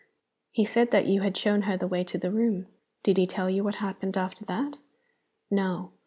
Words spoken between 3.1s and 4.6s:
he tell you what happened after